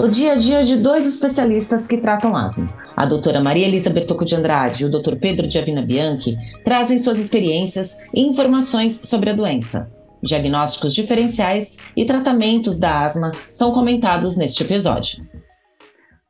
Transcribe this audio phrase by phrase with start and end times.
[0.00, 2.72] o dia a dia de dois especialistas que tratam asma.
[2.96, 6.96] A doutora Maria Elisa Bertocco de Andrade e o doutor Pedro de Avina Bianchi trazem
[6.96, 9.92] suas experiências e informações sobre a doença.
[10.22, 15.22] Diagnósticos diferenciais e tratamentos da asma são comentados neste episódio.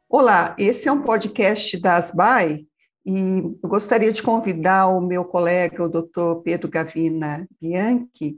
[0.08, 2.64] Olá, esse é um podcast da ASBAI
[3.06, 8.36] e eu gostaria de convidar o meu colega, o doutor Pedro Gavina Bianchi.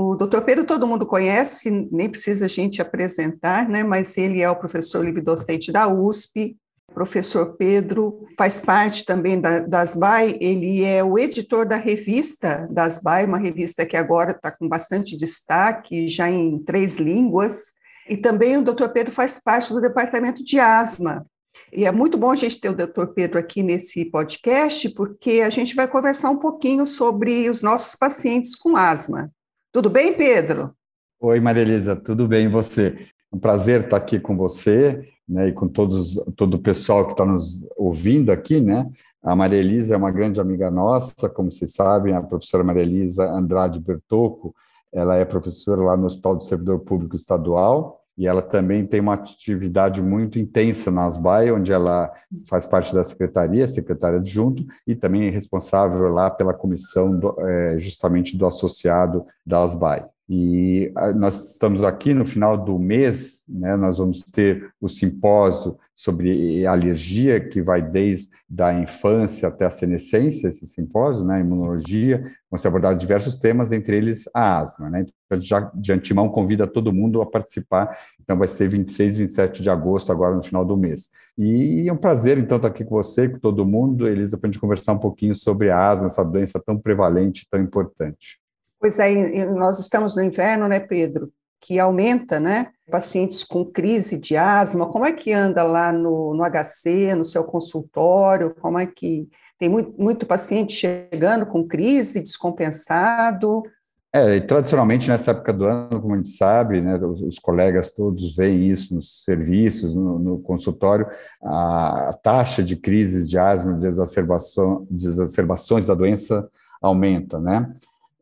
[0.00, 3.82] O doutor Pedro todo mundo conhece, nem precisa a gente apresentar, né?
[3.82, 6.56] mas ele é o professor livre-docente da USP.
[6.88, 12.68] O professor Pedro faz parte também da, da ASBAI, ele é o editor da revista
[12.70, 17.72] da ASBAI, uma revista que agora está com bastante destaque, já em três línguas.
[18.08, 21.26] E também o doutor Pedro faz parte do departamento de asma,
[21.72, 25.50] e é muito bom a gente ter o doutor Pedro aqui nesse podcast, porque a
[25.50, 29.28] gente vai conversar um pouquinho sobre os nossos pacientes com asma.
[29.70, 30.74] Tudo bem, Pedro?
[31.20, 32.96] Oi, Maria Elisa, tudo bem e você?
[33.30, 37.12] É um prazer estar aqui com você né, e com todos, todo o pessoal que
[37.12, 38.90] está nos ouvindo aqui, né?
[39.22, 43.30] A Maria Elisa é uma grande amiga nossa, como vocês sabem, a professora Maria Elisa
[43.30, 44.54] Andrade Bertocco,
[44.90, 49.14] ela é professora lá no Hospital do Servidor Público Estadual, e ela também tem uma
[49.14, 52.12] atividade muito intensa na ASBAI, onde ela
[52.46, 57.78] faz parte da secretaria, secretária adjunto, e também é responsável lá pela comissão do, é,
[57.78, 60.04] justamente do associado da ASBAI.
[60.28, 66.66] E nós estamos aqui no final do mês, né, nós vamos ter o simpósio sobre
[66.66, 72.68] alergia, que vai desde a infância até a senescência, esse simpósio, né, imunologia, vão ser
[72.68, 74.90] abordados diversos temas, entre eles a asma.
[74.90, 79.18] Né, então, já de antemão convida todo mundo a participar, então vai ser 26 e
[79.18, 81.08] 27 de agosto, agora no final do mês.
[81.38, 84.52] E é um prazer, então, estar aqui com você, com todo mundo, Elisa, para a
[84.52, 88.38] gente conversar um pouquinho sobre a asma, essa doença tão prevalente, tão importante.
[88.80, 91.30] Pois é, nós estamos no inverno, né, Pedro?
[91.60, 92.68] Que aumenta, né?
[92.90, 97.44] Pacientes com crise de asma, como é que anda lá no, no HC, no seu
[97.44, 98.54] consultório?
[98.60, 103.62] Como é que tem muito, muito paciente chegando com crise, descompensado?
[104.10, 108.34] É, tradicionalmente nessa época do ano, como a gente sabe, né, os, os colegas todos
[108.34, 111.06] veem isso nos serviços, no, no consultório,
[111.42, 116.48] a, a, taxa de crises de asma, de exacerbação, de exacerbações da doença
[116.80, 117.70] aumenta, né?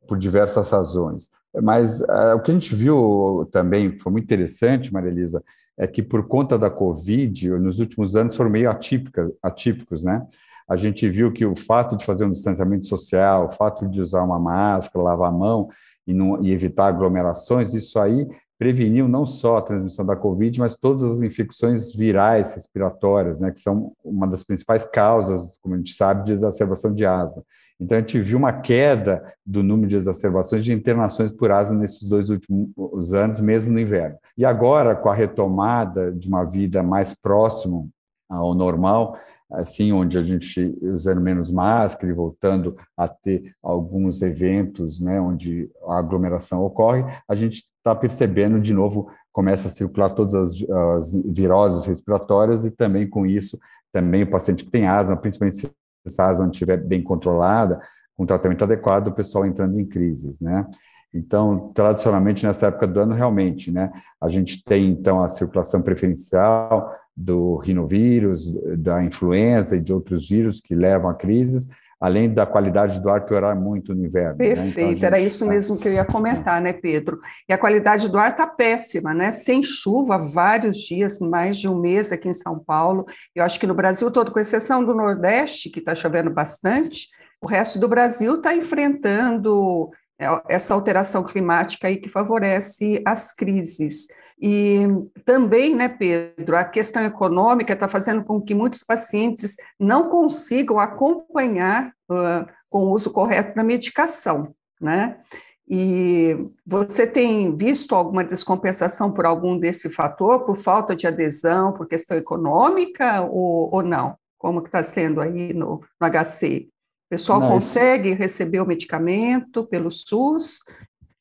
[0.07, 1.31] Por diversas razões.
[1.63, 5.43] Mas uh, o que a gente viu também foi muito interessante, Maria Elisa,
[5.79, 10.27] é que por conta da Covid, nos últimos anos foram meio atípicas, atípicos, né?
[10.69, 14.23] A gente viu que o fato de fazer um distanciamento social, o fato de usar
[14.23, 15.69] uma máscara, lavar a mão
[16.07, 18.27] e, não, e evitar aglomerações, isso aí
[18.59, 23.61] preveniu não só a transmissão da Covid, mas todas as infecções virais respiratórias, né, que
[23.61, 27.43] são uma das principais causas, como a gente sabe, de exacerbação de asma.
[27.79, 32.09] Então, a gente viu uma queda do número de exacerbações de internações por asma nesses
[32.09, 34.17] dois últimos anos, mesmo no inverno.
[34.37, 37.91] E agora, com a retomada de uma vida mais próximo
[38.29, 39.17] ao normal,
[39.51, 45.71] assim, onde a gente usando menos máscara e voltando a ter alguns eventos, né, onde
[45.87, 50.55] a aglomeração ocorre, a gente está percebendo de novo começa a circular todas as,
[50.97, 53.59] as, viroses respiratórias e também com isso
[53.93, 55.71] também o paciente que tem asma, principalmente se
[56.07, 57.81] essa asma não estiver bem controlada,
[58.17, 60.67] com tratamento adequado, o pessoal entrando em crises, né?
[61.13, 66.95] Então, tradicionalmente, nessa época do ano, realmente, né, a gente tem, então, a circulação preferencial
[67.17, 68.47] do rinovírus,
[68.79, 71.69] da influenza e de outros vírus que levam a crises,
[71.99, 74.37] além da qualidade do ar piorar muito no inverno.
[74.37, 74.69] Perfeito, né?
[74.71, 75.05] então, gente...
[75.05, 77.19] era isso mesmo que eu ia comentar, né, Pedro?
[77.49, 79.33] E a qualidade do ar está péssima, né?
[79.33, 83.07] Sem chuva, vários dias, mais de um mês aqui em São Paulo.
[83.35, 87.09] Eu acho que no Brasil todo, com exceção do Nordeste, que está chovendo bastante,
[87.41, 94.07] o resto do Brasil está enfrentando é, essa alteração climática aí que favorece as crises.
[94.39, 94.87] E
[95.25, 101.93] também, né, Pedro, a questão econômica está fazendo com que muitos pacientes não consigam acompanhar
[102.11, 105.19] uh, com o uso correto da medicação, né?
[105.69, 111.89] E você tem visto alguma descompensação por algum desse fator, por falta de adesão, por
[111.89, 114.17] questão econômica ou, ou não?
[114.39, 116.69] Como que está sendo aí no, no HC?
[116.69, 118.19] O pessoal não, consegue isso...
[118.19, 120.61] receber o medicamento pelo SUS?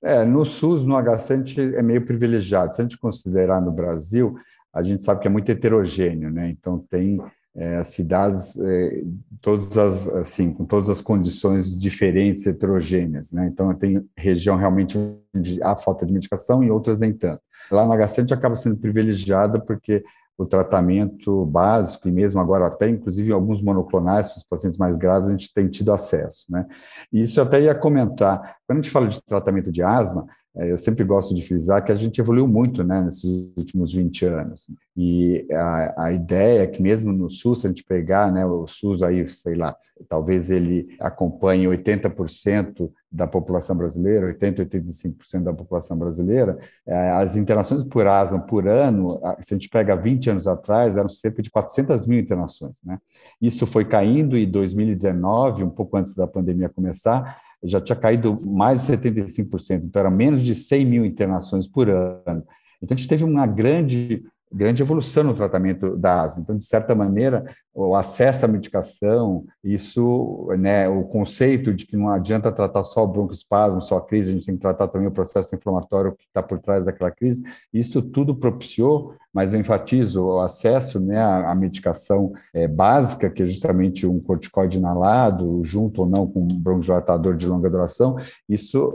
[0.05, 2.75] É, no SUS, no HC, a gente é meio privilegiado.
[2.75, 4.35] Se a gente considerar no Brasil,
[4.71, 6.47] a gente sabe que é muito heterogêneo, né?
[6.47, 7.19] Então, tem
[7.55, 9.01] é, cidades é,
[9.41, 14.97] todas as assim com todas as condições diferentes heterogêneas né então tem região realmente
[15.33, 17.41] onde há falta de medicação e outras nem tanto
[17.71, 20.03] lá no HC a gente acaba sendo privilegiada porque
[20.37, 25.29] o tratamento básico, e mesmo agora até, inclusive, alguns monoclonais para os pacientes mais graves,
[25.29, 26.45] a gente tem tido acesso.
[26.49, 26.65] Né?
[27.11, 30.25] E isso eu até ia comentar, quando a gente fala de tratamento de asma,
[30.57, 33.25] eu sempre gosto de frisar que a gente evoluiu muito né, nesses
[33.57, 34.69] últimos 20 anos.
[34.95, 38.65] E a, a ideia é que mesmo no SUS, se a gente pegar né, o
[38.65, 39.75] SUS aí, sei lá,
[40.07, 47.83] talvez ele acompanhe 80% da população brasileira, 80%, 85% da população brasileira, é, as internações
[47.83, 52.07] por asma por ano, se a gente pega 20 anos atrás, eram cerca de 400
[52.07, 52.75] mil internações.
[52.83, 52.97] Né?
[53.41, 58.85] Isso foi caindo em 2019, um pouco antes da pandemia começar, já tinha caído mais
[58.85, 62.43] de 75%, então era menos de 100 mil internações por ano.
[62.81, 64.23] Então a gente teve uma grande
[64.55, 66.41] grande evolução no tratamento da asma.
[66.41, 67.43] Então, de certa maneira,
[67.73, 73.07] o acesso à medicação, isso, né, o conceito de que não adianta tratar só o
[73.07, 76.41] broncoespasmo, só a crise, a gente tem que tratar também o processo inflamatório que está
[76.41, 77.43] por trás daquela crise,
[77.73, 83.45] isso tudo propiciou mas eu enfatizo o acesso né, à, medicação é, básica, que é
[83.45, 88.17] justamente um corticoide inalado, junto ou não com um broncodilatador de longa duração,
[88.47, 88.91] isso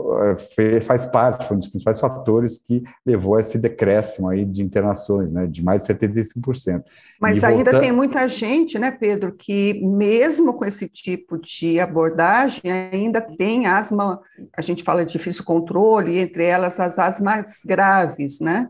[0.57, 4.63] é, faz parte, foi um dos principais fatores que levou a esse decréscimo aí de
[4.63, 6.83] internações, né, de mais de 75%.
[7.21, 12.61] Mas e ainda tem muita gente, né, Pedro, que mesmo com esse tipo de abordagem,
[12.71, 14.19] ainda tem asma,
[14.57, 18.69] a gente fala de difícil controle, entre elas as asmas graves, né?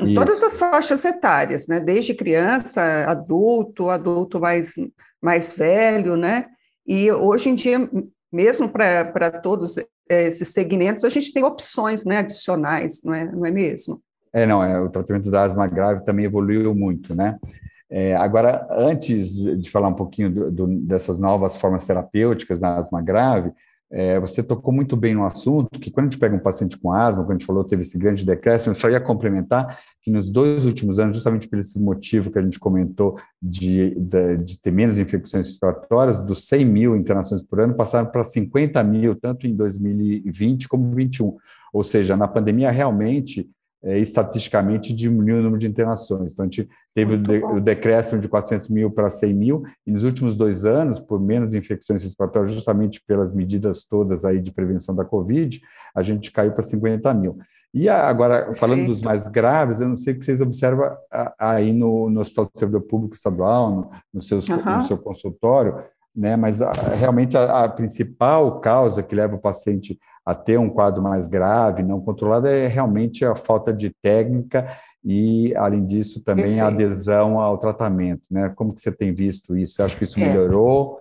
[0.00, 1.80] Em todas as faixas etárias, né?
[1.80, 4.74] Desde criança, adulto, adulto mais,
[5.20, 6.46] mais velho, né?
[6.86, 7.90] E hoje em dia,
[8.32, 9.76] mesmo para todos
[10.08, 14.00] esses segmentos, a gente tem opções né, adicionais, não é, não é mesmo?
[14.32, 17.38] É, não, é, o tratamento da asma grave também evoluiu muito, né?
[17.88, 23.00] É, agora, antes de falar um pouquinho do, do, dessas novas formas terapêuticas da asma
[23.00, 23.52] grave,
[23.96, 26.90] é, você tocou muito bem no assunto, que quando a gente pega um paciente com
[26.90, 30.28] asma, quando a gente falou teve esse grande decréscimo, eu só ia complementar que nos
[30.28, 34.72] dois últimos anos, justamente por esse motivo que a gente comentou de, de, de ter
[34.72, 39.54] menos infecções respiratórias, dos 100 mil internações por ano, passaram para 50 mil, tanto em
[39.54, 41.36] 2020 como 2021.
[41.72, 43.48] Ou seja, na pandemia, realmente,
[43.84, 46.32] é, estatisticamente diminuiu o número de internações.
[46.32, 49.92] Então, a gente teve o, de, o, decréscimo de 400 mil para 100 mil, e
[49.92, 54.94] nos últimos dois anos, por menos infecções respiratórias, justamente pelas medidas todas aí de prevenção
[54.94, 55.60] da Covid,
[55.94, 57.38] a gente caiu para 50 mil.
[57.74, 60.96] E agora, falando dos mais graves, eu não sei o que vocês observam
[61.38, 64.78] aí no, no Hospital do Servidor Público Estadual, no, no, seus, uhum.
[64.78, 65.82] no seu consultório,
[66.14, 66.36] né?
[66.36, 71.02] mas a, realmente a, a principal causa que leva o paciente a ter um quadro
[71.02, 74.66] mais grave, não controlado, é realmente a falta de técnica
[75.04, 78.50] e, além disso, também a adesão ao tratamento, né?
[78.56, 79.74] Como que você tem visto isso?
[79.74, 80.26] Você acha que isso é.
[80.26, 81.00] melhorou?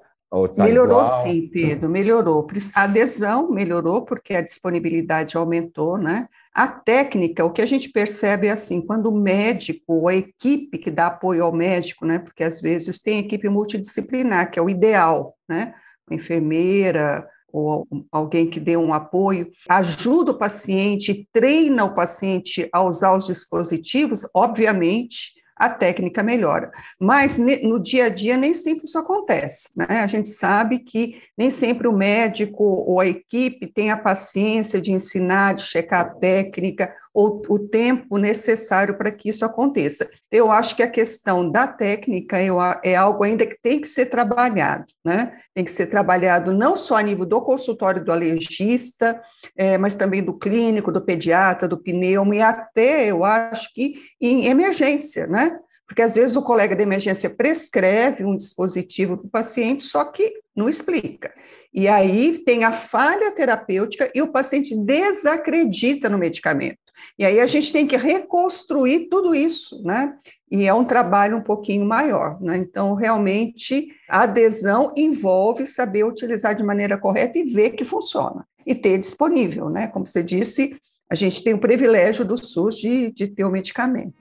[0.55, 1.21] Tá melhorou igual?
[1.21, 2.47] sim, Pedro, melhorou.
[2.75, 6.27] A adesão melhorou porque a disponibilidade aumentou, né?
[6.53, 10.79] A técnica, o que a gente percebe é assim, quando o médico, ou a equipe
[10.79, 12.17] que dá apoio ao médico, né?
[12.17, 15.75] Porque às vezes tem equipe multidisciplinar, que é o ideal, né?
[16.09, 23.15] Enfermeira, ou alguém que dê um apoio, ajuda o paciente, treina o paciente a usar
[23.15, 26.71] os dispositivos, obviamente, a técnica melhora.
[26.99, 29.85] Mas no dia a dia nem sempre isso acontece, né?
[29.87, 34.91] A gente sabe que nem sempre o médico ou a equipe tem a paciência de
[34.91, 40.07] ensinar, de checar a técnica ou o tempo necessário para que isso aconteça.
[40.31, 42.37] Eu acho que a questão da técnica
[42.83, 45.37] é algo ainda que tem que ser trabalhado, né?
[45.53, 49.21] Tem que ser trabalhado não só a nível do consultório do alergista,
[49.55, 54.47] é, mas também do clínico, do pediatra, do pneumo e até, eu acho que em
[54.47, 55.57] emergência, né?
[55.87, 60.33] Porque às vezes o colega de emergência prescreve um dispositivo para o paciente, só que
[60.55, 61.31] não explica.
[61.71, 66.82] E aí tem a falha terapêutica e o paciente desacredita no medicamento.
[67.17, 70.13] E aí a gente tem que reconstruir tudo isso, né?
[70.51, 72.57] E é um trabalho um pouquinho maior, né?
[72.57, 78.45] Então, realmente, a adesão envolve saber utilizar de maneira correta e ver que funciona.
[78.65, 79.87] E ter disponível, né?
[79.87, 80.75] Como você disse,
[81.09, 84.15] a gente tem o privilégio do SUS de, de ter o medicamento.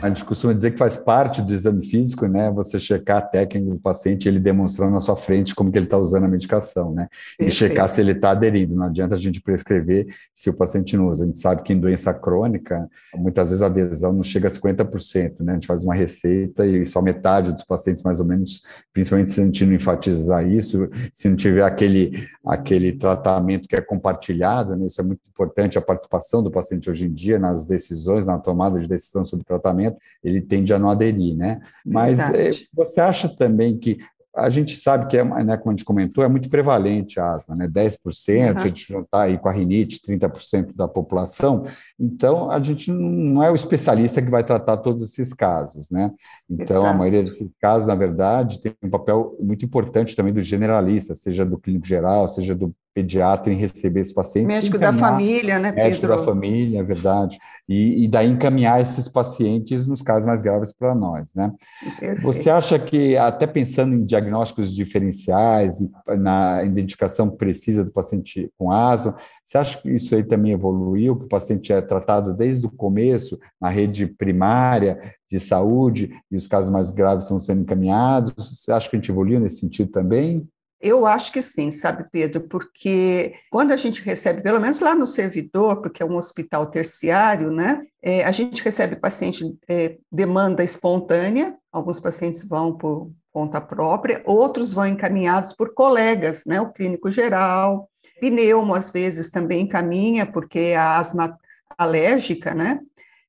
[0.00, 2.52] A gente costuma dizer que faz parte do exame físico, né?
[2.52, 5.98] Você checar a técnica do paciente, ele demonstrando na sua frente como que ele está
[5.98, 7.08] usando a medicação, né?
[7.38, 8.76] E checar se ele está aderindo.
[8.76, 11.24] Não adianta a gente prescrever se o paciente não usa.
[11.24, 15.40] A gente sabe que em doença crônica, muitas vezes a adesão não chega a 50%,
[15.40, 15.52] né?
[15.52, 18.62] A gente faz uma receita e só metade dos pacientes, mais ou menos,
[18.92, 23.80] principalmente se a gente não enfatizar isso, se não tiver aquele, aquele tratamento que é
[23.80, 24.86] compartilhado, né?
[24.86, 28.78] Isso é muito importante, a participação do paciente hoje em dia nas decisões, na tomada
[28.78, 29.87] de decisão sobre tratamento
[30.22, 31.60] ele tende a não aderir, né?
[31.84, 33.98] Mas é, você acha também que
[34.38, 37.56] a gente sabe que, é, né, como a gente comentou, é muito prevalente a asma,
[37.56, 37.66] né?
[37.66, 38.58] 10%, uhum.
[38.58, 41.64] se a gente juntar aí com a rinite, 30% da população.
[41.98, 46.12] Então, a gente não é o especialista que vai tratar todos esses casos, né?
[46.48, 46.86] Então, Exato.
[46.86, 51.44] a maioria desses casos, na verdade, tem um papel muito importante também do generalista, seja
[51.44, 54.52] do clínico geral, seja do pediatra em receber esses pacientes.
[54.52, 55.84] Médico da família, né, Pedro?
[55.84, 57.38] Médico da família, é verdade.
[57.68, 61.52] E, e, daí encaminhar esses pacientes nos casos mais graves para nós, né?
[62.00, 62.22] Perfeito.
[62.22, 68.72] Você acha que, até pensando em diagnósticos diferenciais e na identificação precisa do paciente com
[68.72, 72.70] asma, você acha que isso aí também evoluiu, que o paciente é tratado desde o
[72.70, 74.98] começo, na rede primária
[75.30, 78.32] de saúde, e os casos mais graves estão sendo encaminhados?
[78.58, 80.48] Você acha que a gente evoluiu nesse sentido também?
[80.80, 85.08] Eu acho que sim, sabe, Pedro, porque quando a gente recebe, pelo menos lá no
[85.08, 91.56] servidor, porque é um hospital terciário, né, é, a gente recebe paciente é, demanda espontânea,
[91.72, 97.90] alguns pacientes vão por conta própria, outros vão encaminhados por colegas, né, o clínico geral,
[98.20, 101.36] pneumo às vezes também encaminha, porque é a asma
[101.76, 102.78] alérgica, né,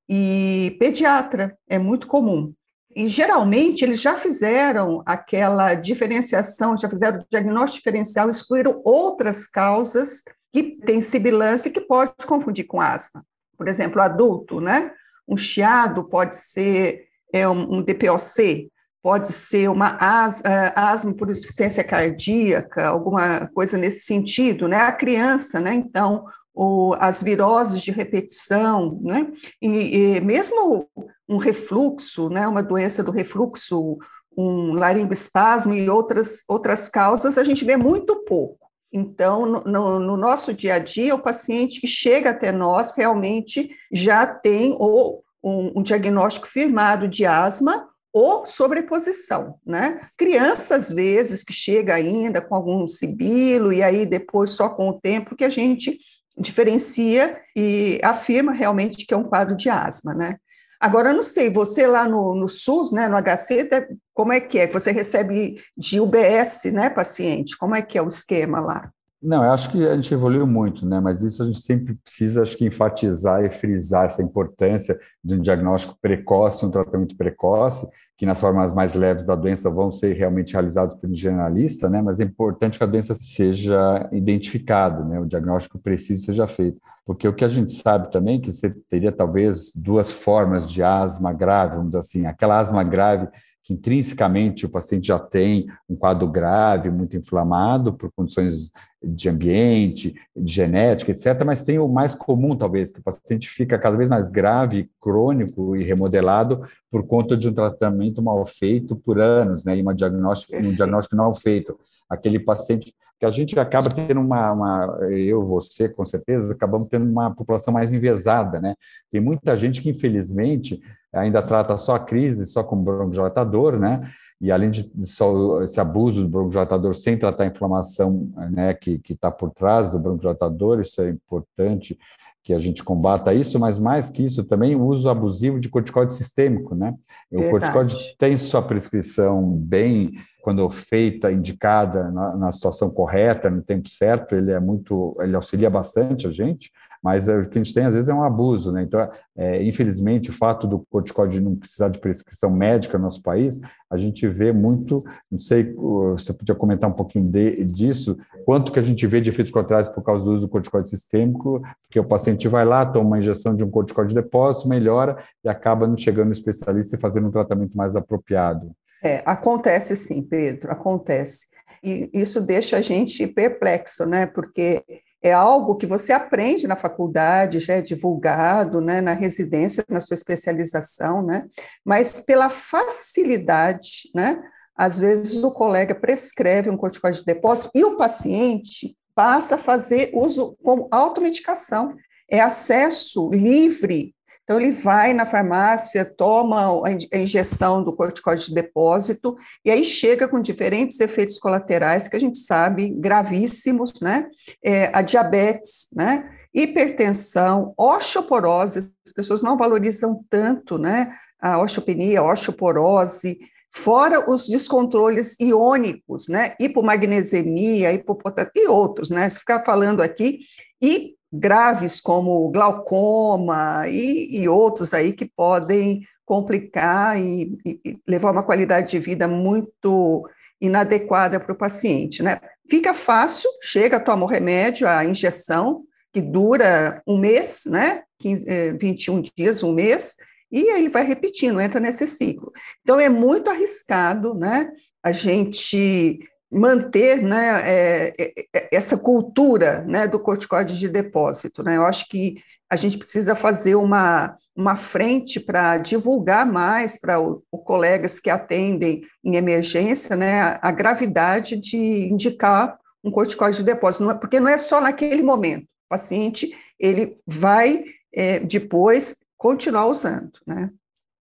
[0.07, 2.53] e pediatra é muito comum.
[2.99, 10.21] E geralmente eles já fizeram aquela diferenciação, já fizeram o diagnóstico diferencial, excluíram outras causas
[10.51, 13.23] que têm sibilância e que pode confundir com asma.
[13.57, 14.91] Por exemplo, adulto, né?
[15.25, 18.69] Um chiado pode ser é, um, DPOC,
[19.01, 24.81] pode ser uma asma, é, asma por insuficiência cardíaca, alguma coisa nesse sentido, né?
[24.81, 25.73] A criança, né?
[25.73, 26.25] Então,
[26.61, 29.31] o, as viroses de repetição, né?
[29.61, 30.89] E, e mesmo
[31.27, 33.97] um refluxo, né, uma doença do refluxo,
[34.37, 38.67] um laringoespasmo e outras, outras causas, a gente vê muito pouco.
[38.91, 44.25] Então, no, no, nosso dia a dia, o paciente que chega até nós realmente já
[44.25, 50.01] tem ou um, um diagnóstico firmado de asma ou sobreposição, né?
[50.17, 54.99] Criança, às vezes, que chega ainda com algum sibilo, e aí depois, só com o
[54.99, 55.99] tempo, que a gente
[56.39, 60.37] diferencia e afirma realmente que é um quadro de asma, né?
[60.79, 64.59] Agora, eu não sei, você lá no, no SUS, né, no HC, como é que
[64.59, 64.67] é?
[64.67, 67.57] Você recebe de UBS, né, paciente?
[67.57, 68.89] Como é que é o esquema lá?
[69.21, 71.01] Não, eu acho que a gente evoluiu muito, né?
[71.01, 75.41] Mas isso a gente sempre precisa, acho que, enfatizar e frisar essa importância de um
[75.41, 77.85] diagnóstico precoce, um tratamento precoce,
[78.17, 82.01] que nas formas mais leves da doença vão ser realmente realizados pelo generalista, né?
[82.01, 85.19] Mas é importante que a doença seja identificada, né?
[85.19, 86.79] O diagnóstico preciso seja feito.
[87.05, 90.81] Porque o que a gente sabe também é que você teria talvez duas formas de
[90.81, 93.27] asma grave, vamos dizer assim, aquela asma grave
[93.69, 98.71] que intrinsecamente o paciente já tem um quadro grave, muito inflamado, por condições
[99.01, 103.77] de ambiente, de genética, etc., mas tem o mais comum, talvez, que o paciente fica
[103.77, 109.19] cada vez mais grave, crônico e remodelado por conta de um tratamento mal feito por
[109.19, 111.77] anos, né, e uma diagnóstico, um diagnóstico não feito.
[112.09, 117.05] Aquele paciente que a gente acaba tendo uma, uma, eu, você, com certeza, acabamos tendo
[117.07, 118.75] uma população mais envezada, né?
[119.11, 120.81] Tem muita gente que, infelizmente,
[121.13, 124.09] ainda trata só a crise, só com bronquidilatador, né?
[124.39, 129.29] E além de só esse abuso do bronquidilatador sem tratar a inflamação, né, que está
[129.29, 131.97] por trás do bronquidilatador, isso é importante
[132.43, 136.13] que a gente combata isso, mas mais que isso também o uso abusivo de corticóide
[136.13, 136.95] sistêmico, né?
[137.31, 143.89] O corticóide tem sua prescrição bem quando feita, indicada na, na, situação correta, no tempo
[143.89, 147.85] certo, ele é muito, ele auxilia bastante a gente, mas o que a gente tem
[147.85, 148.83] às vezes é um abuso, né?
[148.83, 153.59] Então, é, infelizmente, o fato do corticóide não precisar de prescrição médica no nosso país,
[153.89, 158.79] a gente vê muito, não sei, você podia comentar um pouquinho de, disso, quanto que
[158.79, 162.07] a gente vê de efeitos colaterais por causa do uso do corticóide sistêmico, porque o
[162.07, 165.97] paciente vai lá, toma uma injeção de um corticóide de depósito, melhora e acaba não
[165.97, 168.71] chegando no especialista e fazendo um tratamento mais apropriado.
[169.03, 171.47] É, acontece sim, Pedro, acontece.
[171.83, 174.25] E isso deixa a gente perplexo, né?
[174.25, 174.83] Porque
[175.21, 180.13] é algo que você aprende na faculdade, já é divulgado, né, na residência, na sua
[180.13, 181.45] especialização, né?
[181.83, 184.41] Mas pela facilidade, né?
[184.75, 190.11] Às vezes o colega prescreve um corticóide de depósito e o paciente passa a fazer
[190.13, 191.93] uso como automedicação.
[192.31, 194.15] É acesso livre
[194.49, 200.27] então, ele vai na farmácia, toma a injeção do corticóide de depósito, e aí chega
[200.27, 204.27] com diferentes efeitos colaterais que a gente sabe, gravíssimos, né?
[204.65, 206.27] É, a diabetes, né?
[206.51, 211.15] Hipertensão, osteoporose, as pessoas não valorizam tanto, né?
[211.39, 213.37] A osteopenia, a osteoporose,
[213.71, 216.55] fora os descontroles iônicos, né?
[216.59, 219.29] Hipomagnesemia, hipopotasia e outros, né?
[219.29, 220.39] Se ficar falando aqui,
[220.81, 228.43] e graves como glaucoma e, e outros aí que podem complicar e, e, levar uma
[228.43, 230.27] qualidade de vida muito
[230.61, 232.39] inadequada para o paciente, né?
[232.69, 235.83] Fica fácil, chega, toma o remédio, a injeção,
[236.13, 238.03] que dura um mês, né?
[238.19, 240.17] 15, 21 eh, dias, um mês,
[240.51, 242.51] e aí vai repetindo, entra nesse ciclo.
[242.81, 244.69] Então, é muito arriscado, né?
[245.01, 246.19] A gente
[246.51, 251.61] manter né, é, é, é, essa cultura né, do corticóide de depósito.
[251.61, 251.77] Né?
[251.77, 257.41] Eu acho que a gente precisa fazer uma, uma frente para divulgar mais para os
[257.63, 264.11] colegas que atendem em emergência né, a, gravidade de indicar um corticóide de depósito, não
[264.11, 265.63] é, porque não é só naquele momento.
[265.63, 270.31] O paciente ele vai é, depois continuar usando.
[270.45, 270.69] Né?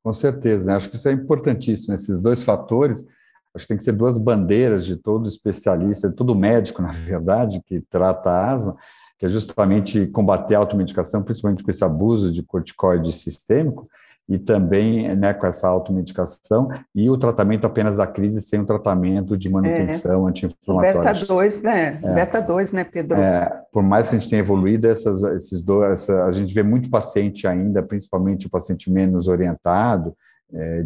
[0.04, 0.76] Com certeza, né?
[0.76, 3.06] acho que isso é importantíssimo, esses dois fatores
[3.56, 7.62] Acho que tem que ser duas bandeiras de todo especialista, de todo médico, na verdade,
[7.66, 8.76] que trata a asma,
[9.18, 13.88] que é justamente combater a automedicação, principalmente com esse abuso de corticoide sistêmico,
[14.28, 19.38] e também né, com essa automedicação, e o tratamento apenas da crise sem o tratamento
[19.38, 20.30] de manutenção é.
[20.30, 21.02] anti-inflamatória.
[21.02, 22.00] Beta-2, né?
[22.02, 22.16] É.
[22.16, 23.18] Beta-2, né, Pedro?
[23.18, 26.64] É, por mais que a gente tenha evoluído, essas, esses dois, essa, a gente vê
[26.64, 30.16] muito paciente ainda, principalmente o paciente menos orientado,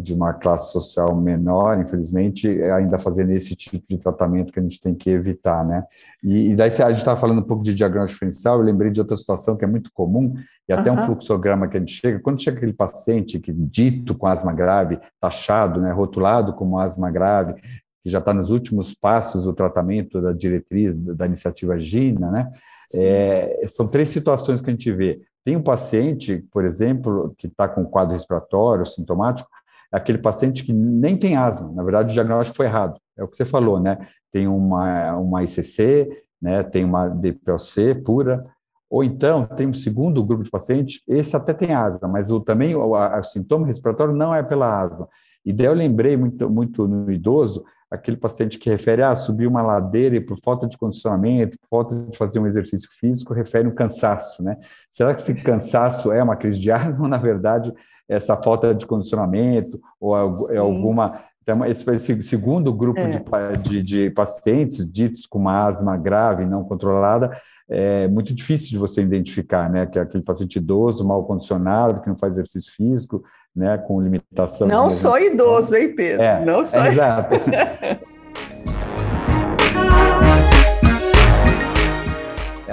[0.00, 4.62] de uma classe social menor, infelizmente, é ainda fazendo esse tipo de tratamento que a
[4.62, 5.84] gente tem que evitar, né?
[6.24, 9.00] E, e daí, a gente estava falando um pouco de diagnóstico diferencial, eu lembrei de
[9.00, 10.34] outra situação que é muito comum,
[10.66, 10.98] e até uhum.
[10.98, 14.98] um fluxograma que a gente chega, quando chega aquele paciente que dito com asma grave,
[15.20, 17.54] taxado, né, rotulado como asma grave,
[18.02, 22.50] que já está nos últimos passos do tratamento da diretriz da iniciativa GINA, né?
[22.94, 25.20] É, são três situações que a gente vê.
[25.44, 29.57] Tem um paciente, por exemplo, que está com quadro respiratório sintomático, é
[29.90, 33.36] aquele paciente que nem tem asma, na verdade o diagnóstico foi errado, é o que
[33.36, 33.98] você falou, né?
[34.30, 36.08] Tem uma, uma ICC,
[36.40, 36.62] né?
[36.62, 38.44] tem uma DPLC pura,
[38.90, 42.74] ou então tem um segundo grupo de pacientes, esse até tem asma, mas o, também
[42.74, 45.08] o, a, o sintoma respiratório não é pela asma.
[45.44, 49.46] E daí eu lembrei muito, muito no idoso, aquele paciente que refere a ah, subir
[49.46, 53.66] uma ladeira e por falta de condicionamento, por falta de fazer um exercício físico, refere
[53.66, 54.58] um cansaço, né?
[54.90, 57.72] Será que esse cansaço é uma crise de asma ou, na verdade,
[58.08, 60.16] essa falta de condicionamento ou
[60.50, 61.18] é alguma...
[61.42, 63.52] Então, esse, esse segundo grupo é.
[63.52, 67.34] de, de, de, pacientes ditos com uma asma grave não controlada
[67.70, 69.86] é muito difícil de você identificar, né?
[69.86, 73.22] Que é aquele paciente idoso, mal condicionado, que não faz exercício físico,
[73.58, 74.68] né, com limitação.
[74.68, 76.22] Não só idoso, hein, Pedro?
[76.22, 76.84] É, não só.
[76.84, 77.34] É, exato.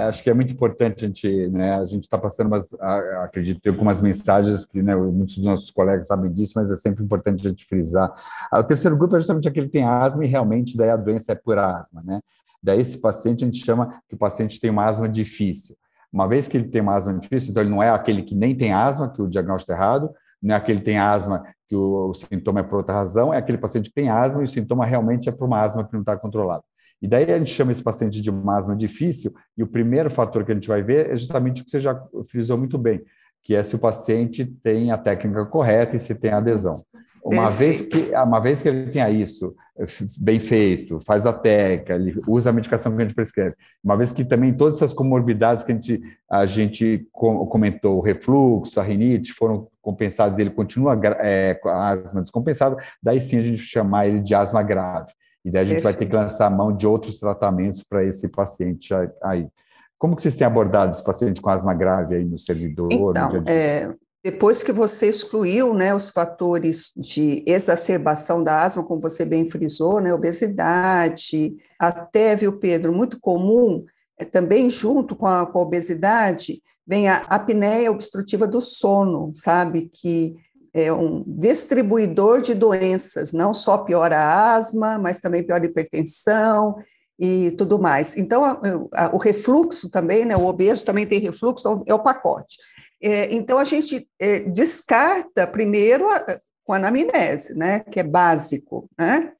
[0.08, 2.72] acho que é muito importante a gente, né, a gente está passando umas,
[3.24, 7.02] acredito ter algumas mensagens que, né, muitos dos nossos colegas sabem disso, mas é sempre
[7.02, 8.12] importante a gente frisar.
[8.52, 11.34] O terceiro grupo é justamente aquele que tem asma e realmente daí a doença é
[11.34, 12.20] por asma, né?
[12.62, 15.76] Daí esse paciente a gente chama que o paciente tem uma asma difícil.
[16.12, 18.54] Uma vez que ele tem uma asma difícil, então ele não é aquele que nem
[18.54, 20.10] tem asma, que o diagnóstico é errado,
[20.46, 23.38] não é aquele que tem asma que o, o, sintoma é por outra razão, é
[23.38, 26.00] aquele paciente que tem asma e o sintoma realmente é por uma asma que não
[26.00, 26.62] está controlada.
[27.02, 30.44] E daí a gente chama esse paciente de uma asma difícil, e o primeiro fator
[30.44, 33.02] que a gente vai ver é justamente o que você já frisou muito bem,
[33.42, 36.72] que é se o paciente tem a técnica correta e se tem adesão.
[37.26, 39.54] Uma vez, que, uma vez que ele tenha isso
[40.18, 44.12] bem feito, faz a técnica, ele usa a medicação que a gente prescreve, uma vez
[44.12, 49.32] que também todas essas comorbidades que a gente, a gente comentou, o refluxo, a rinite,
[49.32, 54.06] foram compensadas e ele continua é, com a asma descompensada, daí sim a gente chamar
[54.06, 55.12] ele de asma grave.
[55.44, 58.28] E daí a gente vai ter que lançar a mão de outros tratamentos para esse
[58.28, 59.46] paciente aí.
[59.98, 62.88] Como que vocês têm abordado esse paciente com asma grave aí no servidor?
[62.92, 63.88] Então, no é,
[64.26, 70.00] depois que você excluiu né, os fatores de exacerbação da asma, como você bem frisou,
[70.00, 73.84] né, obesidade, até, viu, Pedro, muito comum,
[74.18, 79.88] é, também junto com a, com a obesidade, vem a apneia obstrutiva do sono, sabe?
[79.94, 80.34] Que
[80.74, 86.74] é um distribuidor de doenças, não só piora a asma, mas também piora a hipertensão
[87.16, 88.16] e tudo mais.
[88.16, 88.60] Então, a,
[88.92, 90.36] a, o refluxo também, né?
[90.36, 92.56] O obeso também tem refluxo, então é o pacote.
[93.02, 98.88] É, então, a gente é, descarta primeiro a, com a anamnese, né, que é básico,
[98.98, 99.32] né,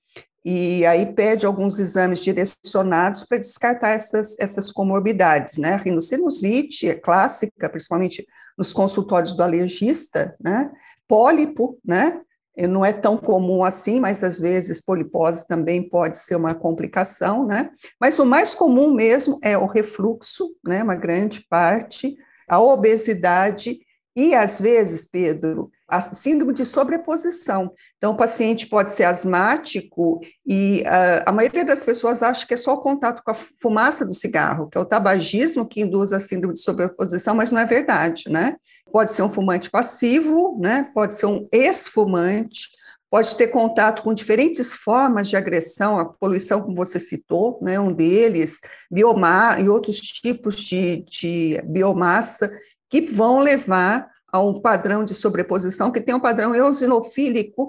[0.45, 7.69] e aí pede alguns exames direcionados para descartar essas, essas comorbidades, né, rinocinusite é clássica,
[7.69, 10.71] principalmente nos consultórios do alergista, né,
[11.09, 12.21] pólipo, né,
[12.66, 17.71] não é tão comum assim, mas às vezes polipose também pode ser uma complicação, né?
[18.01, 20.83] Mas o mais comum mesmo é o refluxo, né?
[20.83, 22.16] Uma grande parte,
[22.49, 23.79] a obesidade
[24.17, 27.71] e, às vezes, Pedro, a síndrome de sobreposição.
[27.99, 32.57] Então, o paciente pode ser asmático e uh, a maioria das pessoas acha que é
[32.57, 36.19] só o contato com a fumaça do cigarro, que é o tabagismo que induz a
[36.19, 38.57] síndrome de sobreposição, mas não é verdade, né?
[38.91, 40.91] Pode ser um fumante passivo, né?
[40.95, 42.69] Pode ser um ex-fumante,
[43.11, 47.92] pode ter contato com diferentes formas de agressão, a poluição, como você citou, né, um
[47.92, 52.51] deles, biomassa e outros tipos de, de biomassa,
[52.88, 57.69] que vão levar a um padrão de sobreposição que tem um padrão eosinofílico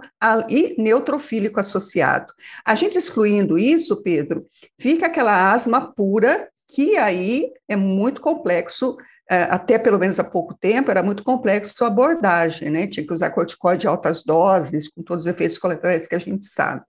[0.49, 2.33] e neutrofílico associado.
[2.65, 4.45] A gente excluindo isso, Pedro,
[4.79, 8.97] fica aquela asma pura, que aí é muito complexo
[9.29, 12.87] até pelo menos há pouco tempo, era muito complexo a abordagem, né?
[12.87, 16.45] Tinha que usar corticoide de altas doses, com todos os efeitos colaterais que a gente
[16.45, 16.83] sabe.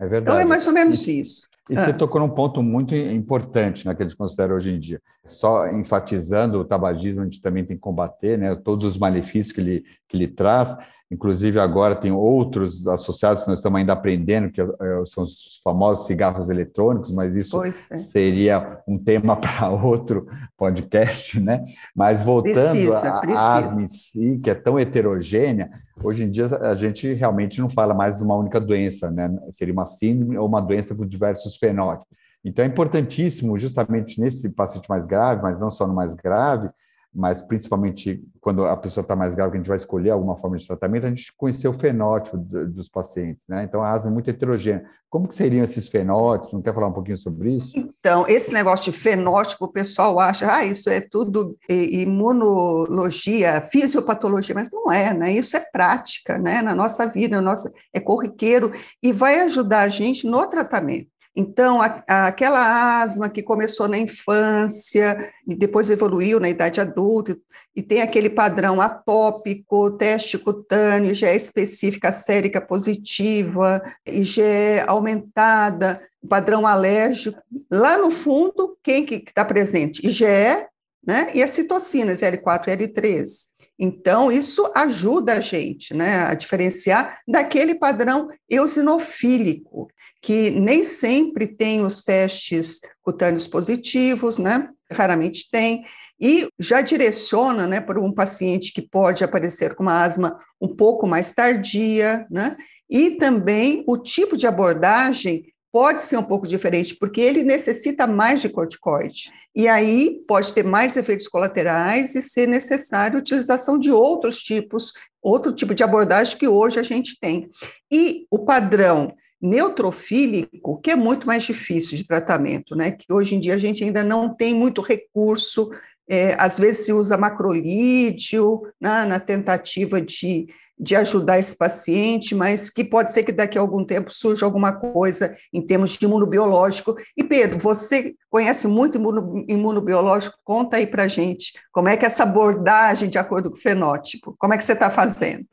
[0.00, 0.22] É verdade.
[0.22, 1.48] Então é mais ou menos e, isso.
[1.70, 5.00] E você tocou num ponto muito importante né, que a gente considera hoje em dia.
[5.24, 9.60] Só enfatizando o tabagismo, a gente também tem que combater né, todos os malefícios que
[9.60, 10.76] ele, que ele traz.
[11.12, 14.66] Inclusive, agora tem outros associados que nós estamos ainda aprendendo, que é,
[15.04, 17.70] são os famosos cigarros eletrônicos, mas isso é.
[17.70, 21.62] seria um tema para outro podcast, né?
[21.94, 25.70] Mas voltando à asma em si, que é tão heterogênea,
[26.02, 29.30] hoje em dia a gente realmente não fala mais de uma única doença, né?
[29.50, 32.16] Seria uma síndrome ou uma doença com diversos fenótipos.
[32.44, 36.68] Então é importantíssimo, justamente nesse paciente mais grave, mas não só no mais grave,
[37.14, 40.56] mas principalmente quando a pessoa está mais grave, que a gente vai escolher alguma forma
[40.56, 43.64] de tratamento, a gente conhecer o fenótipo dos pacientes, né?
[43.64, 44.84] Então, a asma é muito heterogênea.
[45.10, 46.54] Como que seriam esses fenótipos?
[46.54, 47.70] Não quer falar um pouquinho sobre isso?
[47.76, 54.72] Então, esse negócio de fenótipo, o pessoal acha, ah, isso é tudo imunologia, fisiopatologia, mas
[54.72, 55.32] não é, né?
[55.32, 56.62] Isso é prática, né?
[56.62, 61.12] Na nossa vida, no nosso, é corriqueiro e vai ajudar a gente no tratamento.
[61.34, 67.36] Então, a, aquela asma que começou na infância e depois evoluiu na idade adulta,
[67.74, 77.40] e tem aquele padrão atópico, teste cutâneo, IgE específica sérica positiva, IgE aumentada, padrão alérgico.
[77.70, 80.06] Lá no fundo, quem que está presente?
[80.06, 80.66] IgE
[81.04, 83.51] né, e as citocinas L4 e L3.
[83.78, 89.88] Então, isso ajuda a gente né, a diferenciar daquele padrão eosinofílico,
[90.20, 94.68] que nem sempre tem os testes cutâneos positivos, né?
[94.90, 95.84] Raramente tem,
[96.20, 101.04] e já direciona né, para um paciente que pode aparecer com uma asma um pouco
[101.04, 102.56] mais tardia, né?
[102.88, 108.42] E também o tipo de abordagem pode ser um pouco diferente, porque ele necessita mais
[108.42, 109.32] de corticoide.
[109.56, 114.92] E aí pode ter mais efeitos colaterais e ser necessário a utilização de outros tipos,
[115.22, 117.50] outro tipo de abordagem que hoje a gente tem.
[117.90, 122.92] E o padrão neutrofílico, que é muito mais difícil de tratamento, né?
[122.92, 125.70] Que hoje em dia a gente ainda não tem muito recurso,
[126.08, 130.46] é, às vezes se usa macrolídeo né, na tentativa de,
[130.82, 134.72] de ajudar esse paciente, mas que pode ser que daqui a algum tempo surja alguma
[134.72, 136.96] coisa em termos de imunobiológico.
[137.16, 142.06] E Pedro, você conhece muito imuno, imunobiológico, conta aí para gente como é que é
[142.06, 145.46] essa abordagem de acordo com o fenótipo, como é que você está fazendo?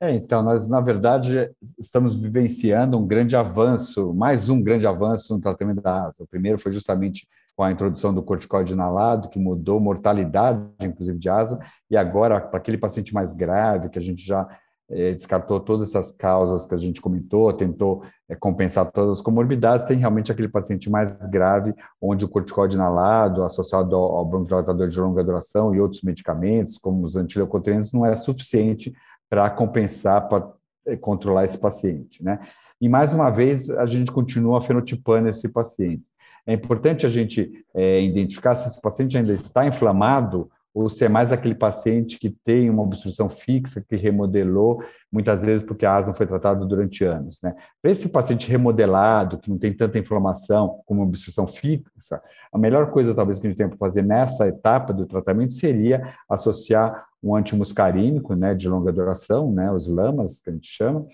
[0.00, 5.40] É, então, nós, na verdade, estamos vivenciando um grande avanço, mais um grande avanço no
[5.40, 6.24] tratamento da asma.
[6.24, 11.30] O primeiro foi justamente com a introdução do corticoide inalado, que mudou mortalidade, inclusive, de
[11.30, 11.58] asma,
[11.90, 14.46] e agora, para aquele paciente mais grave, que a gente já
[14.88, 19.98] descartou todas essas causas que a gente comentou, tentou é, compensar todas as comorbidades, tem
[19.98, 25.74] realmente aquele paciente mais grave, onde o corticoide inalado, associado ao, bronquidilatador de longa duração
[25.74, 28.92] e outros medicamentos, como os antileucotrienos, não é suficiente
[29.28, 30.52] para compensar, para
[30.86, 32.38] eh, controlar esse paciente, né?
[32.80, 36.04] E mais uma vez a gente continua fenotipando esse paciente.
[36.46, 41.08] É importante a gente é, identificar se esse paciente ainda está inflamado ou se é
[41.08, 46.12] mais aquele paciente que tem uma obstrução fixa, que remodelou, muitas vezes porque a asma
[46.12, 47.38] foi tratada durante anos.
[47.42, 47.54] Né?
[47.80, 52.20] Para esse paciente remodelado, que não tem tanta inflamação como obstrução fixa,
[52.52, 56.12] a melhor coisa talvez que a gente tenha para fazer nessa etapa do tratamento seria
[56.28, 61.06] associar um antimuscarínico né, de longa duração, né, os LAMAs, que a gente chama,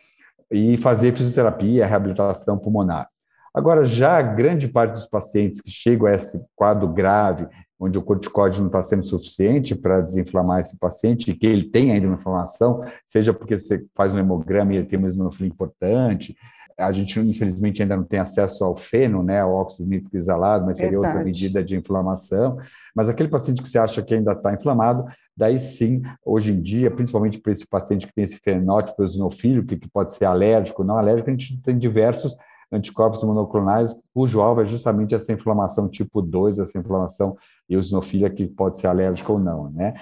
[0.50, 3.11] e fazer fisioterapia, reabilitação pulmonar.
[3.54, 7.46] Agora, já a grande parte dos pacientes que chegam a esse quadro grave,
[7.78, 11.92] onde o corticóide não está sendo suficiente para desinflamar esse paciente, e que ele tem
[11.92, 16.34] ainda uma inflamação, seja porque você faz um hemograma e ele tem uma eosinofilia importante,
[16.78, 20.76] a gente, infelizmente, ainda não tem acesso ao feno, né, ao óxido nítrico exalado, mas
[20.76, 21.14] seria Verdade.
[21.14, 22.58] outra medida de inflamação.
[22.94, 25.04] Mas aquele paciente que você acha que ainda está inflamado,
[25.36, 29.76] daí sim, hoje em dia, principalmente para esse paciente que tem esse fenótipo eosinofílico, que,
[29.76, 32.34] que pode ser alérgico ou não alérgico, a gente tem diversos
[32.72, 37.36] anticorpos monoclonais, cujo alvo é justamente essa inflamação tipo 2, essa inflamação
[37.68, 39.94] eosinofílica que pode ser alérgica ou não, né?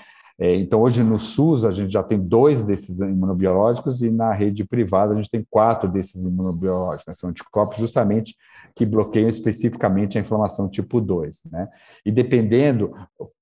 [0.42, 4.64] É, então, hoje no SUS, a gente já tem dois desses imunobiológicos e na rede
[4.64, 7.09] privada a gente tem quatro desses imunobiológicos.
[7.09, 7.12] Né?
[7.12, 8.35] São anticorpos justamente
[8.74, 11.42] que bloqueiam especificamente a inflamação tipo 2.
[11.53, 11.68] Né?
[12.07, 12.90] E dependendo,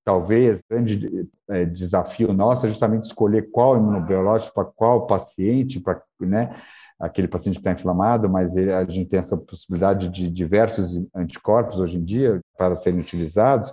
[0.04, 6.52] talvez, grande é, desafio nosso é justamente escolher qual imunobiológico para qual paciente, para né,
[6.98, 11.78] aquele paciente que está inflamado, mas ele, a gente tem essa possibilidade de diversos anticorpos
[11.78, 13.72] hoje em dia para serem utilizados.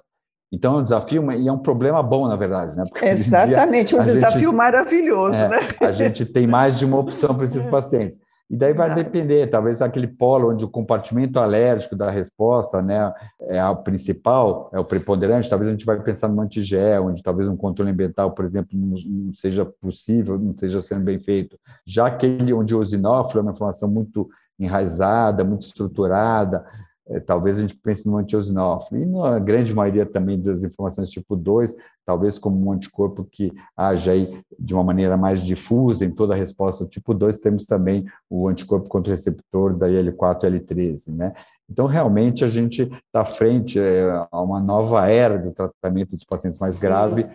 [0.56, 2.84] Então é um desafio e é um problema bom, na verdade, né?
[2.88, 5.68] Porque Exatamente, dia, um desafio gente, maravilhoso, é, né?
[5.82, 8.18] A gente tem mais de uma opção para esses pacientes.
[8.50, 13.66] E daí vai depender, talvez aquele polo onde o compartimento alérgico da resposta né, é
[13.66, 17.58] o principal, é o preponderante, talvez a gente vai pensar no antigel, onde talvez um
[17.58, 21.58] controle ambiental, por exemplo, não, não seja possível, não esteja sendo bem feito.
[21.86, 26.64] Já aquele onde o eosinófilo é uma inflamação muito enraizada, muito estruturada,
[27.08, 29.02] é, talvez a gente pense no antiosinófilo.
[29.02, 34.10] E na grande maioria também das inflamações tipo 2, talvez como um anticorpo que age
[34.10, 38.48] aí de uma maneira mais difusa em toda a resposta tipo 2, temos também o
[38.48, 41.34] anticorpo contra o receptor da IL-4 e IL-13, né?
[41.70, 46.60] Então, realmente, a gente está frente é, a uma nova era do tratamento dos pacientes
[46.60, 47.28] mais graves.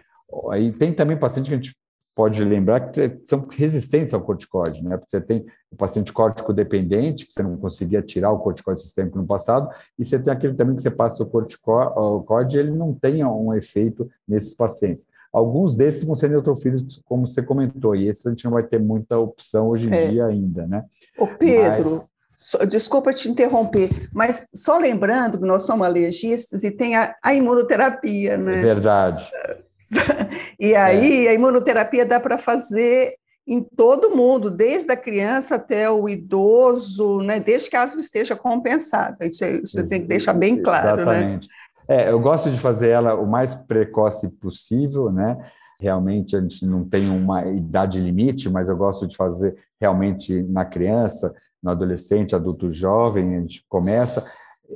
[0.51, 1.77] Aí tem também paciente que a gente
[2.15, 4.97] pode lembrar que são resistentes ao corticóide, né?
[4.97, 9.19] Porque você tem o paciente córtico dependente, que você não conseguia tirar o corticóide sistêmico
[9.19, 9.69] no passado,
[9.99, 13.55] e você tem aquele também que você passa o corticóide e ele não tem um
[13.55, 15.07] efeito nesses pacientes.
[15.33, 18.81] Alguns desses vão ser neutrofílicos, como você comentou, e esses a gente não vai ter
[18.81, 20.09] muita opção hoje em é.
[20.09, 20.85] dia ainda, né?
[21.17, 22.69] Ô Pedro, mas...
[22.69, 28.37] desculpa te interromper, mas só lembrando que nós somos alergistas e tem a, a imunoterapia,
[28.37, 28.59] né?
[28.59, 29.31] É verdade.
[30.59, 31.31] e aí é.
[31.31, 33.15] a imunoterapia dá para fazer
[33.47, 38.37] em todo mundo, desde a criança até o idoso, né, desde que a asma esteja
[38.37, 39.27] compensada.
[39.27, 40.97] Isso, isso tem que deixar bem claro.
[40.97, 41.03] Né?
[41.03, 41.49] Exatamente.
[41.49, 41.55] Né?
[41.89, 45.37] É, eu gosto de fazer ela o mais precoce possível, né?
[45.81, 50.65] Realmente a gente não tem uma idade limite, mas eu gosto de fazer realmente na
[50.65, 54.25] criança, no adolescente, adulto jovem, a gente começa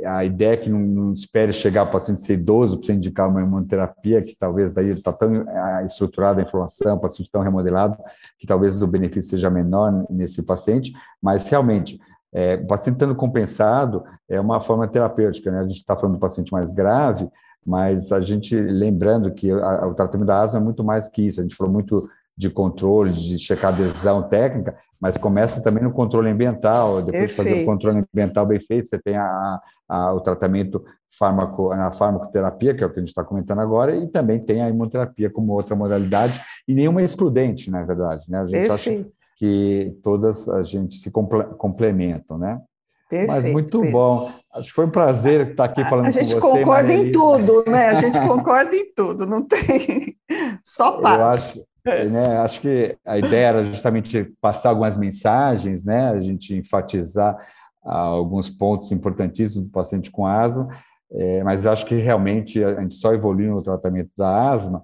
[0.04, 3.40] a ideia é que não, não espere chegar ao paciente ser idoso para indicar uma
[3.40, 7.96] imunoterapia, que talvez daí está tão é, estruturada a inflamação, o paciente tão remodelado,
[8.38, 12.00] que talvez o benefício seja menor nesse paciente, mas realmente,
[12.32, 15.60] é, o paciente estando compensado é uma forma terapêutica, né?
[15.60, 17.28] A gente está falando do paciente mais grave,
[17.64, 21.40] mas a gente lembrando que a, o tratamento da asma é muito mais que isso,
[21.40, 25.92] a gente falou muito de controle, de checar a decisão técnica, mas começa também no
[25.92, 27.02] controle ambiental.
[27.02, 27.30] Depois Perfeito.
[27.30, 30.84] de fazer o controle ambiental bem feito, você tem a, a, o tratamento
[31.16, 34.62] fármaco, a farmacoterapia, que é o que a gente está comentando agora, e também tem
[34.62, 38.28] a imunoterapia como outra modalidade, e nenhuma é excludente, na verdade.
[38.28, 38.38] Né?
[38.38, 39.00] A gente Perfeito.
[39.00, 42.60] acha que todas a gente se complementam, né?
[43.08, 43.92] Perfeito, Mas muito Pedro.
[43.92, 44.32] bom.
[44.54, 46.18] Acho que foi um prazer estar aqui falando com você.
[46.18, 47.88] A gente concorda em tudo, né?
[47.88, 50.16] A gente concorda em tudo, não tem
[50.64, 51.18] só paz.
[51.18, 56.54] Eu acho, né, acho que a ideia era justamente passar algumas mensagens, né, a gente
[56.54, 57.36] enfatizar
[57.82, 60.68] alguns pontos importantíssimos do paciente com asma,
[61.12, 64.82] é, mas acho que realmente a gente só evoluiu no tratamento da asma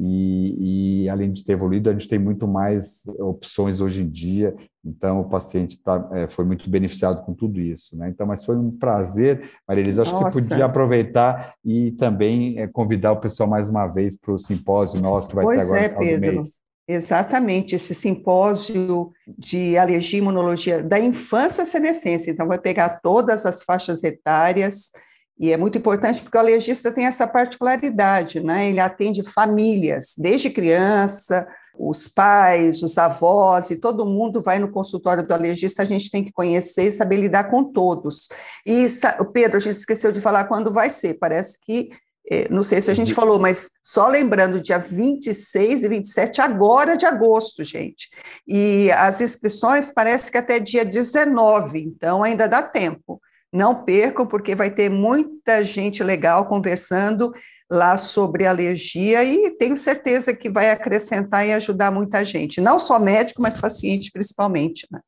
[0.00, 4.54] e, e, além de ter evoluído, a gente tem muito mais opções hoje em dia.
[4.84, 7.96] Então, o paciente tá, é, foi muito beneficiado com tudo isso.
[7.96, 8.08] Né?
[8.08, 10.02] Então, mas foi um prazer, Maria Elisa.
[10.02, 10.26] Acho Nossa.
[10.26, 14.38] que você podia aproveitar e também é, convidar o pessoal mais uma vez para o
[14.38, 16.30] simpósio nosso que vai pois ter agora é, no final Pedro.
[16.30, 16.68] do mês.
[16.90, 22.30] Exatamente, esse simpósio de alergia e imunologia da infância à senescência.
[22.30, 24.90] Então, vai pegar todas as faixas etárias,
[25.38, 28.68] e é muito importante porque o alergista tem essa particularidade, né?
[28.68, 31.46] Ele atende famílias, desde criança,
[31.78, 36.24] os pais, os avós, e todo mundo vai no consultório do alergista, a gente tem
[36.24, 38.28] que conhecer e saber lidar com todos.
[38.66, 38.84] E,
[39.32, 41.90] Pedro, a gente esqueceu de falar quando vai ser, parece que,
[42.28, 46.96] é, não sei se a gente falou, mas só lembrando, dia 26 e 27 agora
[46.96, 48.08] de agosto, gente.
[48.46, 53.20] E as inscrições parece que até dia 19, então ainda dá tempo.
[53.52, 57.32] Não percam, porque vai ter muita gente legal conversando
[57.70, 62.98] lá sobre alergia e tenho certeza que vai acrescentar e ajudar muita gente, não só
[62.98, 65.00] médico, mas paciente principalmente, né?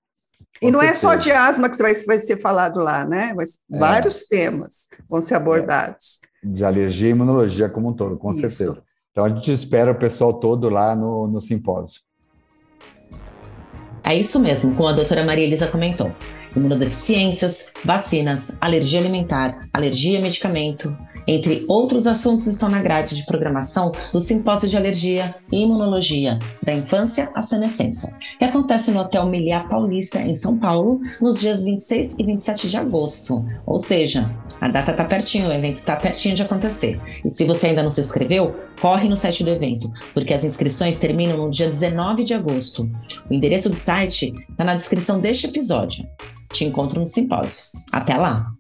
[0.61, 3.33] E não é só de asma que vai, vai ser falado lá, né?
[3.35, 3.79] Mas é.
[3.79, 6.21] vários temas vão ser abordados.
[6.45, 6.47] É.
[6.47, 8.41] De alergia e imunologia como um todo, com Isso.
[8.41, 8.83] certeza.
[9.11, 12.03] Então a gente espera o pessoal todo lá no, no simpósio.
[14.05, 16.15] É isso mesmo, como a doutora Maria Elisa comentou
[16.57, 23.93] imunodeficiências, vacinas, alergia alimentar, alergia a medicamento, entre outros assuntos estão na grade de programação
[24.13, 29.69] do Simpósio de Alergia e Imunologia da Infância à Senescência, que acontece no Hotel Miliar
[29.69, 33.45] Paulista, em São Paulo, nos dias 26 e 27 de agosto.
[33.67, 37.01] Ou seja, A data está pertinho, o evento está pertinho de acontecer.
[37.25, 40.99] E se você ainda não se inscreveu, corre no site do evento, porque as inscrições
[40.99, 42.91] terminam no dia 19 de agosto.
[43.31, 46.07] O endereço do site está na descrição deste episódio.
[46.53, 47.79] Te encontro no simpósio.
[47.93, 48.53] Até lá!